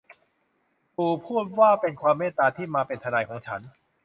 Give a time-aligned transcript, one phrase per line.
[0.95, 3.61] ปู่พูดว่า เป็นความเมตตาที่มาเป็นทนายของฉัน